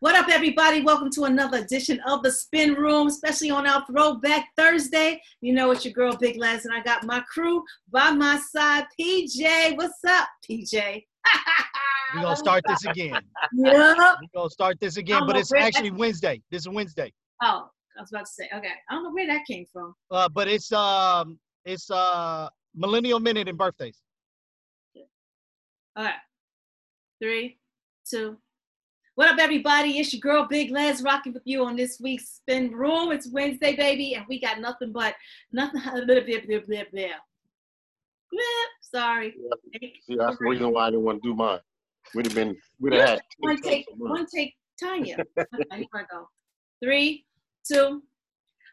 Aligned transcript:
What 0.00 0.14
up, 0.14 0.28
everybody? 0.28 0.82
Welcome 0.82 1.10
to 1.12 1.24
another 1.24 1.56
edition 1.56 2.00
of 2.06 2.22
the 2.22 2.30
Spin 2.30 2.74
Room, 2.74 3.06
especially 3.06 3.50
on 3.50 3.66
our 3.66 3.82
Throwback 3.86 4.48
Thursday. 4.54 5.22
You 5.40 5.54
know 5.54 5.70
it's 5.70 5.86
your 5.86 5.94
girl, 5.94 6.14
Big 6.14 6.36
Lez, 6.36 6.66
and 6.66 6.74
I 6.74 6.82
got 6.82 7.04
my 7.04 7.20
crew 7.20 7.64
by 7.90 8.10
my 8.10 8.38
side. 8.50 8.84
PJ, 9.00 9.74
what's 9.78 10.04
up, 10.06 10.28
PJ? 10.46 11.02
We're 12.14 12.20
gonna 12.20 12.36
start 12.36 12.62
this 12.68 12.84
again. 12.84 13.22
Yeah. 13.54 13.94
We're 13.96 14.16
gonna 14.34 14.50
start 14.50 14.78
this 14.80 14.98
again, 14.98 15.22
but 15.26 15.34
it's 15.34 15.54
actually 15.54 15.92
Wednesday. 15.92 16.42
This 16.50 16.62
is 16.62 16.68
Wednesday. 16.68 17.10
Oh, 17.42 17.70
I 17.96 18.00
was 18.02 18.10
about 18.12 18.26
to 18.26 18.32
say, 18.32 18.50
okay. 18.54 18.68
I 18.90 18.94
don't 18.94 19.02
know 19.02 19.12
where 19.12 19.26
that 19.26 19.46
came 19.50 19.64
from. 19.72 19.94
Uh, 20.10 20.28
but 20.28 20.46
it's 20.46 20.70
um 20.72 21.38
it's 21.64 21.90
uh 21.90 22.50
millennial 22.74 23.18
minute 23.18 23.48
and 23.48 23.56
birthdays. 23.56 24.02
All 25.96 26.04
right. 26.04 26.14
Three, 27.18 27.58
two. 28.06 28.36
What 29.16 29.30
up, 29.30 29.38
everybody? 29.38 29.98
It's 29.98 30.12
your 30.12 30.20
girl, 30.20 30.46
Big 30.46 30.70
Lez, 30.70 31.00
rocking 31.02 31.32
with 31.32 31.44
you 31.46 31.64
on 31.64 31.74
this 31.74 31.98
week's 31.98 32.28
Spin 32.32 32.70
Room. 32.70 33.12
It's 33.12 33.26
Wednesday, 33.26 33.74
baby, 33.74 34.12
and 34.12 34.26
we 34.28 34.38
got 34.38 34.60
nothing 34.60 34.92
but 34.92 35.14
nothing. 35.50 35.80
Blah, 35.80 36.02
blah, 36.04 36.20
blah, 36.46 36.82
blah. 36.92 37.08
Blah, 38.30 38.42
Sorry. 38.82 39.34
See, 39.80 40.16
that's 40.18 40.36
the 40.36 40.44
reason 40.44 40.70
why 40.70 40.88
I 40.88 40.90
didn't 40.90 41.06
want 41.06 41.22
to 41.22 41.28
do 41.30 41.34
mine. 41.34 41.60
We'd 42.14 42.26
have 42.26 42.34
been, 42.34 42.58
we'd 42.78 42.92
have 42.92 43.08
had. 43.08 43.20
One 43.38 43.58
take, 43.62 43.86
one 43.96 44.26
take, 44.26 44.52
Tanya. 44.78 45.16
Okay, 45.38 45.64
here 45.70 45.86
I 45.94 46.02
go. 46.10 46.28
Three, 46.84 47.24
two. 47.66 48.02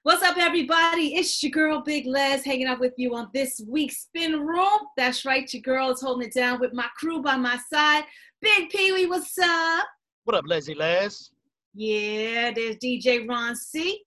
What's 0.02 0.24
up, 0.24 0.36
everybody? 0.38 1.16
It's 1.16 1.42
your 1.42 1.52
girl, 1.52 1.80
Big 1.80 2.06
Lez, 2.06 2.44
hanging 2.44 2.68
out 2.68 2.82
with 2.82 2.96
you 2.98 3.16
on 3.16 3.30
this 3.34 3.62
week's 3.66 4.00
Spin 4.00 4.42
Room. 4.42 4.80
That's 4.98 5.24
right, 5.24 5.52
your 5.54 5.62
girl 5.62 5.92
is 5.92 6.02
holding 6.02 6.28
it 6.28 6.34
down 6.34 6.60
with 6.60 6.74
my 6.74 6.88
crew 6.98 7.22
by 7.22 7.38
my 7.38 7.58
side. 7.72 8.04
Bigg 8.42 8.70
Pwee, 8.72 9.08
what's 9.08 9.38
up? 9.40 9.88
What 10.26 10.38
up, 10.38 10.46
Leslie 10.48 10.74
Les? 10.76 11.32
Yeah, 11.74 12.52
there's 12.52 12.78
DJ 12.78 13.28
Ron 13.28 13.58
C. 13.58 14.06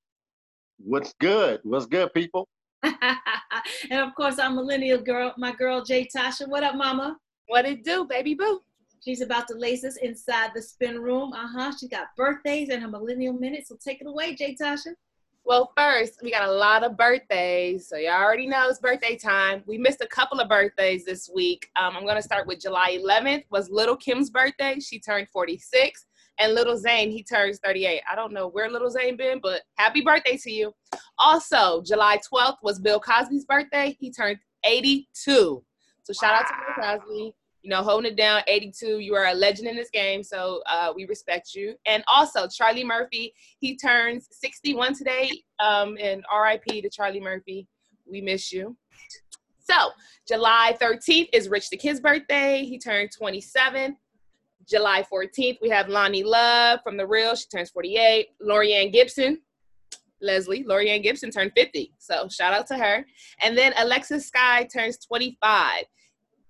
What's 0.78 1.12
good? 1.20 1.60
What's 1.62 1.84
good, 1.84 2.10
people? 2.14 2.48
and 2.82 4.00
of 4.00 4.14
course, 4.14 4.38
our 4.38 4.48
millennial 4.48 4.98
girl, 4.98 5.34
my 5.36 5.52
girl 5.52 5.82
J'tasha. 5.82 6.48
What 6.48 6.62
up, 6.62 6.74
mama? 6.74 7.18
What 7.48 7.66
it 7.66 7.84
do, 7.84 8.06
baby 8.06 8.32
boo? 8.32 8.62
She's 9.04 9.20
about 9.20 9.46
to 9.48 9.54
lace 9.58 9.84
us 9.84 9.98
inside 9.98 10.52
the 10.54 10.62
spin 10.62 11.02
room. 11.02 11.34
Uh 11.34 11.48
huh. 11.48 11.72
She 11.78 11.86
got 11.86 12.16
birthdays 12.16 12.70
and 12.70 12.82
her 12.82 12.88
millennial 12.88 13.34
minute. 13.34 13.68
So 13.68 13.76
take 13.76 14.00
it 14.00 14.06
away, 14.06 14.34
J'tasha. 14.34 14.94
Well, 15.46 15.72
first, 15.76 16.18
we 16.24 16.32
got 16.32 16.48
a 16.48 16.52
lot 16.52 16.82
of 16.82 16.96
birthdays. 16.96 17.86
So, 17.86 17.96
y'all 17.96 18.20
already 18.20 18.48
know 18.48 18.68
it's 18.68 18.80
birthday 18.80 19.16
time. 19.16 19.62
We 19.64 19.78
missed 19.78 20.00
a 20.00 20.06
couple 20.08 20.40
of 20.40 20.48
birthdays 20.48 21.04
this 21.04 21.30
week. 21.32 21.70
Um, 21.76 21.96
I'm 21.96 22.02
going 22.02 22.16
to 22.16 22.22
start 22.22 22.48
with 22.48 22.60
July 22.60 22.98
11th, 23.00 23.44
was 23.48 23.70
Lil' 23.70 23.96
Kim's 23.96 24.28
birthday. 24.28 24.80
She 24.80 24.98
turned 24.98 25.28
46. 25.28 26.04
And 26.40 26.52
Lil 26.52 26.76
Zane, 26.76 27.12
he 27.12 27.22
turns 27.22 27.60
38. 27.60 28.02
I 28.10 28.16
don't 28.16 28.32
know 28.32 28.48
where 28.48 28.68
Lil 28.68 28.90
Zane 28.90 29.16
been, 29.16 29.38
but 29.40 29.62
happy 29.74 30.00
birthday 30.00 30.36
to 30.36 30.50
you. 30.50 30.74
Also, 31.16 31.80
July 31.80 32.18
12th 32.28 32.56
was 32.64 32.80
Bill 32.80 32.98
Cosby's 32.98 33.44
birthday. 33.44 33.96
He 34.00 34.10
turned 34.10 34.38
82. 34.64 35.62
So, 36.02 36.12
shout 36.12 36.34
out 36.34 36.48
to 36.48 36.54
Bill 36.54 36.98
Cosby. 36.98 37.34
You 37.66 37.70
know, 37.70 37.82
holding 37.82 38.12
it 38.12 38.16
down, 38.16 38.42
82. 38.46 39.00
You 39.00 39.16
are 39.16 39.26
a 39.26 39.34
legend 39.34 39.66
in 39.66 39.74
this 39.74 39.90
game, 39.90 40.22
so 40.22 40.62
uh, 40.70 40.92
we 40.94 41.04
respect 41.04 41.52
you. 41.52 41.74
And 41.84 42.04
also, 42.06 42.46
Charlie 42.46 42.84
Murphy, 42.84 43.34
he 43.58 43.76
turns 43.76 44.28
61 44.30 44.94
today. 44.94 45.32
Um, 45.58 45.98
and 46.00 46.22
RIP 46.32 46.62
to 46.84 46.88
Charlie 46.88 47.18
Murphy. 47.18 47.66
We 48.08 48.20
miss 48.20 48.52
you. 48.52 48.76
So, 49.58 49.90
July 50.28 50.76
13th 50.80 51.30
is 51.32 51.48
Rich 51.48 51.70
the 51.70 51.76
Kid's 51.76 51.98
birthday. 51.98 52.64
He 52.64 52.78
turned 52.78 53.10
27. 53.10 53.96
July 54.68 55.04
14th, 55.12 55.58
we 55.60 55.68
have 55.68 55.86
Loni 55.86 56.24
Love 56.24 56.78
from 56.84 56.96
The 56.96 57.04
Real. 57.04 57.34
She 57.34 57.46
turns 57.48 57.70
48. 57.70 58.28
Laurieann 58.40 58.92
Gibson, 58.92 59.40
Leslie, 60.22 60.62
Laurieann 60.62 61.02
Gibson 61.02 61.32
turned 61.32 61.50
50. 61.56 61.94
So 61.98 62.28
shout 62.28 62.54
out 62.54 62.68
to 62.68 62.78
her. 62.78 63.04
And 63.42 63.58
then 63.58 63.72
Alexis 63.76 64.30
Skyy 64.30 64.72
turns 64.72 64.98
25. 64.98 65.82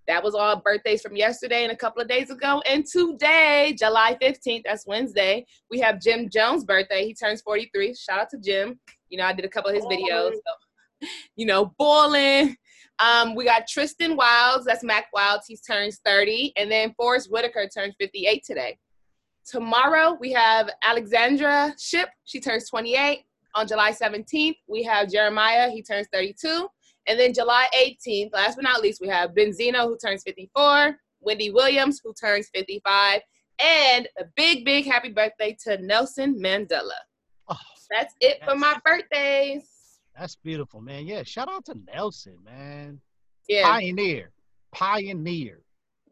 That 0.09 0.23
was 0.23 0.35
all 0.35 0.57
birthdays 0.57 1.03
from 1.03 1.17
yesterday 1.17 1.65
and 1.65 1.73
a 1.73 1.77
couple 1.77 2.01
of 2.01 2.09
days 2.09 2.31
ago. 2.31 2.63
And 2.69 2.87
today, 2.87 3.75
July 3.79 4.17
15th, 4.23 4.63
that's 4.65 4.87
Wednesday, 4.87 5.47
we 5.71 5.81
have 5.81 6.01
Jim 6.01 6.29
Jones' 6.29 6.65
birthday. 6.65 7.05
He 7.07 7.15
turns 7.15 7.43
43. 7.43 7.95
Shout 7.95 8.21
out 8.21 8.31
to 8.31 8.39
Jim. 8.39 8.79
You 9.09 9.19
know, 9.19 9.25
I 9.25 9.33
did 9.33 9.45
a 9.45 9.49
couple 9.49 9.71
of 9.71 9.77
his 9.77 9.85
videos. 9.85 10.33
So, 10.33 11.09
you 11.37 11.47
know, 11.47 11.75
balling. 11.79 12.57
Um, 12.99 13.35
we 13.35 13.45
got 13.45 13.67
Tristan 13.67 14.17
Wilds, 14.17 14.65
that's 14.65 14.83
Mack 14.83 15.09
Wilds, 15.13 15.47
he 15.47 15.59
turns 15.59 16.01
30, 16.05 16.55
and 16.57 16.71
then 16.71 16.95
Forest 16.97 17.31
Whitaker 17.31 17.69
turns 17.69 17.95
58 18.01 18.43
today. 18.43 18.79
Tomorrow 19.45 20.17
we 20.19 20.33
have 20.33 20.71
Alexandra 20.83 21.75
Shipp, 21.79 22.09
she 22.25 22.41
turns 22.41 22.69
28. 22.71 23.21
On 23.55 23.67
July 23.67 23.93
17th, 23.93 24.57
we 24.67 24.83
have 24.83 25.11
Jeremiah, 25.11 25.71
he 25.71 25.83
turns 25.83 26.07
32. 26.13 26.69
And 27.07 27.19
then 27.19 27.33
July 27.33 27.67
18th, 27.77 28.33
last 28.33 28.57
but 28.57 28.65
not 28.65 28.81
least, 28.81 29.01
we 29.01 29.09
have 29.09 29.31
Benzino, 29.31 29.85
who 29.87 29.97
turns 29.97 30.23
54, 30.25 30.97
Wendy 31.21 31.51
Williams, 31.51 32.01
who 32.03 32.13
turns 32.15 32.49
55, 32.55 33.21
and 33.61 34.09
a 34.19 34.25
big, 34.37 34.65
big 34.65 34.85
happy 34.87 35.11
birthday 35.11 35.57
to 35.65 35.79
Nelson 35.79 36.41
Mandela. 36.41 36.91
Oh, 37.49 37.57
That's 37.91 38.15
it 38.21 38.43
for 38.45 38.57
my 38.57 38.77
birthdays. 38.85 39.69
that's 40.19 40.37
beautiful, 40.37 40.81
man. 40.81 41.07
Yeah, 41.07 41.23
shout 41.23 41.49
out 41.49 41.65
to 41.67 41.75
Nelson, 41.95 42.37
man. 42.45 43.01
Yeah, 43.49 43.63
Pioneer. 43.71 44.33
Pioneer. 44.75 45.61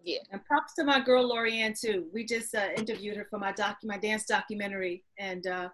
yeah. 0.04 0.18
And 0.30 0.44
props 0.44 0.74
to 0.74 0.84
my 0.84 1.00
girl 1.00 1.28
Laurieann 1.30 1.78
too. 1.78 2.06
We 2.14 2.24
just 2.24 2.54
uh, 2.54 2.68
interviewed 2.76 3.16
her 3.16 3.26
for 3.28 3.38
my 3.38 3.50
doc, 3.52 3.78
my 3.82 3.98
dance 3.98 4.24
documentary, 4.26 5.02
and 5.18 5.46
uh, 5.46 5.68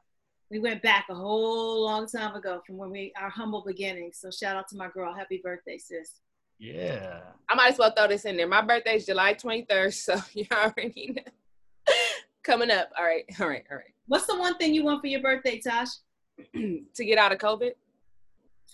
we 0.51 0.59
went 0.59 0.83
back 0.83 1.07
a 1.09 1.15
whole 1.15 1.85
long 1.85 2.07
time 2.09 2.35
ago 2.35 2.61
from 2.67 2.77
when 2.77 2.91
we 2.91 3.13
our 3.21 3.31
humble 3.31 3.63
beginnings. 3.65 4.19
So 4.21 4.31
shout 4.31 4.57
out 4.57 4.69
to 4.69 4.77
my 4.77 4.89
girl. 4.89 5.15
Happy 5.15 5.41
birthday, 5.43 5.79
sis. 5.79 6.21
Yeah. 6.59 7.21
I 7.49 7.55
might 7.55 7.73
as 7.73 7.79
well 7.79 7.93
throw 7.97 8.09
this 8.09 8.25
in 8.25 8.37
there. 8.37 8.47
My 8.49 8.61
birthday 8.61 8.97
is 8.97 9.07
July 9.07 9.35
23rd, 9.35 9.95
so 9.95 10.17
you 10.35 10.47
already 10.53 11.17
know. 11.17 11.95
Coming 12.43 12.71
up. 12.71 12.91
All 12.99 13.05
right, 13.05 13.25
all 13.41 13.49
right, 13.49 13.65
all 13.71 13.77
right. 13.77 13.95
What's 14.07 14.27
the 14.27 14.37
one 14.37 14.57
thing 14.57 14.75
you 14.75 14.85
want 14.85 15.01
for 15.01 15.07
your 15.07 15.23
birthday, 15.23 15.61
Tosh? 15.61 15.89
to 16.55 17.05
get 17.05 17.19
out 17.19 17.33
of 17.33 17.39
COVID. 17.39 17.73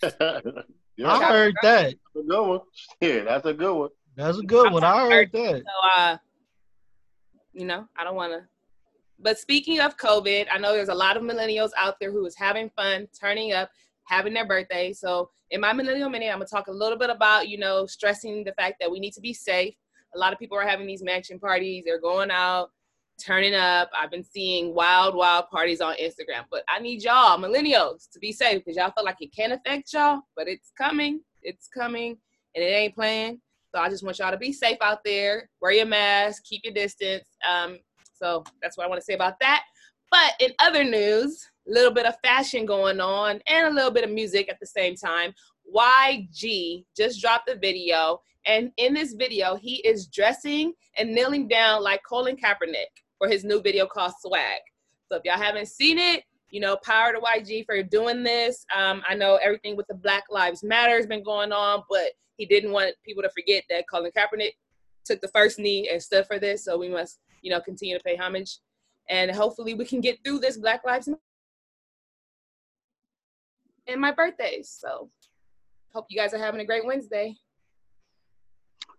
yeah, 0.03 0.09
I 0.13 1.19
that's 1.19 1.23
heard 1.23 1.55
that. 1.63 1.93
a 2.15 2.23
good 2.23 2.47
one. 2.47 2.59
Yeah, 3.01 3.23
that's 3.23 3.45
a 3.45 3.53
good 3.53 3.73
one. 3.73 3.89
That's 4.15 4.37
a 4.39 4.43
good 4.43 4.71
one. 4.71 4.83
I 4.83 5.07
heard 5.09 5.31
that. 5.31 5.63
So, 5.63 6.01
uh, 6.01 6.17
you 7.53 7.65
know, 7.65 7.87
I 7.95 8.03
don't 8.03 8.15
want 8.15 8.33
to. 8.33 8.47
But 9.19 9.37
speaking 9.37 9.79
of 9.79 9.97
COVID, 9.97 10.47
I 10.51 10.57
know 10.57 10.73
there's 10.73 10.89
a 10.89 10.95
lot 10.95 11.17
of 11.17 11.23
millennials 11.23 11.71
out 11.77 11.95
there 11.99 12.11
who 12.11 12.25
is 12.25 12.35
having 12.35 12.69
fun, 12.75 13.07
turning 13.19 13.53
up, 13.53 13.69
having 14.03 14.33
their 14.33 14.47
birthday. 14.47 14.93
So, 14.93 15.29
in 15.51 15.61
my 15.61 15.73
millennial 15.73 16.09
minute, 16.09 16.27
I'm 16.27 16.39
gonna 16.39 16.45
talk 16.45 16.67
a 16.67 16.71
little 16.71 16.97
bit 16.97 17.09
about, 17.09 17.47
you 17.47 17.57
know, 17.57 17.85
stressing 17.85 18.43
the 18.43 18.53
fact 18.53 18.75
that 18.79 18.91
we 18.91 18.99
need 18.99 19.13
to 19.13 19.21
be 19.21 19.33
safe. 19.33 19.75
A 20.15 20.19
lot 20.19 20.33
of 20.33 20.39
people 20.39 20.57
are 20.57 20.67
having 20.67 20.87
these 20.87 21.03
mansion 21.03 21.39
parties. 21.39 21.83
They're 21.85 22.01
going 22.01 22.31
out, 22.31 22.69
turning 23.23 23.53
up. 23.53 23.89
I've 23.97 24.11
been 24.11 24.23
seeing 24.23 24.73
wild, 24.73 25.15
wild 25.15 25.49
parties 25.49 25.81
on 25.81 25.95
Instagram. 25.95 26.45
But 26.51 26.63
I 26.69 26.79
need 26.79 27.03
y'all, 27.03 27.37
millennials, 27.37 28.09
to 28.11 28.19
be 28.19 28.31
safe 28.31 28.63
because 28.63 28.77
y'all 28.77 28.91
feel 28.91 29.05
like 29.05 29.17
it 29.21 29.35
can't 29.35 29.53
affect 29.53 29.93
y'all, 29.93 30.21
but 30.35 30.47
it's 30.47 30.71
coming. 30.77 31.21
It's 31.43 31.67
coming, 31.67 32.17
and 32.55 32.63
it 32.63 32.67
ain't 32.67 32.95
playing. 32.95 33.41
So 33.73 33.81
I 33.81 33.89
just 33.89 34.03
want 34.03 34.19
y'all 34.19 34.31
to 34.31 34.37
be 34.37 34.53
safe 34.53 34.77
out 34.81 34.99
there. 35.03 35.49
Wear 35.61 35.73
your 35.73 35.85
mask, 35.85 36.43
keep 36.43 36.61
your 36.63 36.73
distance. 36.73 37.25
Um, 37.47 37.79
so 38.17 38.43
that's 38.61 38.77
what 38.77 38.85
I 38.85 38.89
want 38.89 38.99
to 38.99 39.05
say 39.05 39.13
about 39.13 39.39
that. 39.41 39.63
But 40.09 40.33
in 40.39 40.51
other 40.59 40.83
news, 40.83 41.45
a 41.67 41.71
little 41.71 41.91
bit 41.91 42.05
of 42.05 42.15
fashion 42.23 42.65
going 42.65 42.99
on 42.99 43.41
and 43.47 43.67
a 43.67 43.73
little 43.73 43.91
bit 43.91 44.03
of 44.03 44.11
music 44.11 44.49
at 44.49 44.59
the 44.59 44.67
same 44.67 44.95
time. 44.95 45.33
YG 45.75 46.85
just 46.95 47.19
dropped 47.21 47.49
a 47.49 47.57
video, 47.57 48.21
and 48.45 48.71
in 48.77 48.93
this 48.93 49.13
video, 49.13 49.55
he 49.55 49.75
is 49.85 50.07
dressing 50.07 50.73
and 50.97 51.13
kneeling 51.13 51.47
down 51.47 51.83
like 51.83 52.01
Colin 52.07 52.37
Kaepernick 52.37 52.85
for 53.17 53.27
his 53.27 53.43
new 53.43 53.61
video 53.61 53.85
called 53.85 54.13
Swag. 54.21 54.61
So 55.11 55.17
if 55.17 55.23
y'all 55.25 55.37
haven't 55.37 55.67
seen 55.67 55.97
it, 55.97 56.23
you 56.49 56.61
know, 56.61 56.77
power 56.77 57.11
to 57.11 57.19
YG 57.19 57.65
for 57.65 57.81
doing 57.83 58.23
this. 58.23 58.65
Um, 58.75 59.01
I 59.07 59.15
know 59.15 59.37
everything 59.43 59.75
with 59.75 59.87
the 59.87 59.95
Black 59.95 60.23
Lives 60.29 60.63
Matter 60.63 60.95
has 60.95 61.05
been 61.05 61.23
going 61.23 61.51
on, 61.51 61.83
but 61.89 62.11
he 62.37 62.45
didn't 62.45 62.71
want 62.71 62.95
people 63.05 63.23
to 63.23 63.29
forget 63.29 63.63
that 63.69 63.85
Colin 63.89 64.11
Kaepernick 64.15 64.53
took 65.07 65.21
the 65.21 65.29
first 65.29 65.59
knee 65.59 65.89
and 65.91 66.01
stood 66.01 66.25
for 66.25 66.39
this. 66.39 66.63
So 66.63 66.77
we 66.77 66.89
must, 66.89 67.19
you 67.41 67.51
know, 67.51 67.59
continue 67.61 67.97
to 67.97 68.03
pay 68.03 68.15
homage. 68.15 68.59
And 69.09 69.31
hopefully 69.31 69.73
we 69.73 69.85
can 69.85 70.01
get 70.01 70.19
through 70.23 70.39
this 70.39 70.57
Black 70.57 70.81
Lives 70.85 71.07
Matter. 71.07 71.19
And 73.87 74.01
my 74.01 74.11
birthdays. 74.11 74.69
So 74.69 75.09
hope 75.93 76.05
you 76.09 76.19
guys 76.19 76.33
are 76.33 76.39
having 76.39 76.61
a 76.61 76.65
great 76.65 76.85
Wednesday. 76.85 77.35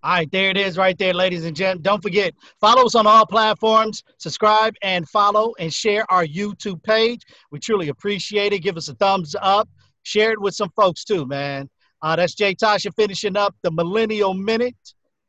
All 0.03 0.13
right, 0.13 0.31
there 0.31 0.49
it 0.51 0.57
is 0.57 0.79
right 0.79 0.97
there, 0.97 1.13
ladies 1.13 1.45
and 1.45 1.57
gentlemen. 1.57 1.83
Don't 1.83 2.03
forget, 2.03 2.33
follow 2.61 2.87
us 2.87 2.95
on 2.95 3.07
all 3.07 3.27
platforms, 3.27 4.05
subscribe 4.19 4.75
and 4.83 5.09
follow 5.09 5.55
and 5.59 5.75
share 5.75 6.05
our 6.09 6.25
YouTube 6.25 6.81
page. 6.85 7.23
We 7.51 7.59
truly 7.59 7.89
appreciate 7.89 8.53
it. 8.53 8.61
Give 8.61 8.77
us 8.77 8.89
a 8.89 8.95
thumbs 8.95 9.35
up. 9.43 9.69
Share 10.05 10.31
it 10.31 10.41
with 10.41 10.55
some 10.55 10.71
folks 10.77 11.05
too, 11.05 11.27
man. 11.27 11.69
Uh, 12.01 12.15
that's 12.15 12.37
J'tasha 12.37 12.95
finishing 12.95 13.37
up 13.37 13.57
the 13.63 13.73
Millennial 13.73 14.35
Minute 14.35 14.77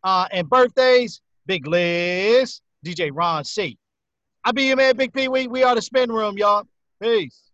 uh, 0.03 0.27
and 0.31 0.49
birthdays. 0.49 1.21
Big 1.45 1.65
Lez, 1.65 2.61
DJ 2.85 3.09
Ron 3.11 3.43
C. 3.43 3.77
I 4.45 4.51
be 4.51 4.63
your 4.63 4.77
man, 4.77 4.95
Big 4.95 5.11
P. 5.11 5.27
We, 5.27 5.47
we 5.47 5.63
are 5.63 5.73
the 5.73 5.81
spin 5.81 6.11
room, 6.11 6.37
y'all. 6.37 6.65
Peace. 7.01 7.48